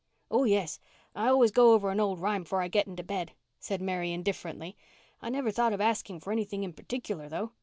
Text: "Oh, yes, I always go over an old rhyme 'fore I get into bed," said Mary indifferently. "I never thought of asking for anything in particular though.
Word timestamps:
"Oh, 0.31 0.45
yes, 0.45 0.79
I 1.13 1.27
always 1.27 1.51
go 1.51 1.73
over 1.73 1.91
an 1.91 1.99
old 1.99 2.19
rhyme 2.21 2.43
'fore 2.43 2.63
I 2.63 2.69
get 2.69 2.87
into 2.87 3.03
bed," 3.03 3.33
said 3.59 3.83
Mary 3.83 4.11
indifferently. 4.11 4.75
"I 5.21 5.29
never 5.29 5.51
thought 5.51 5.73
of 5.73 5.79
asking 5.79 6.21
for 6.21 6.31
anything 6.33 6.63
in 6.63 6.73
particular 6.73 7.29
though. 7.29 7.51